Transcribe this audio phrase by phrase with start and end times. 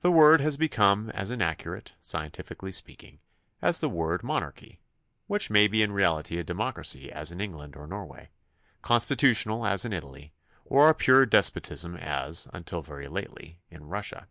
[0.00, 3.18] The word has become as inaccurate, scientifically speaking,
[3.62, 4.78] as the word mon archy,
[5.26, 8.28] which may be in reality a democracy as in Eng land or Norway,
[8.82, 10.34] constitutional as in Italy,
[10.66, 14.28] or a pure despotism as, until veiy lately, in Russia.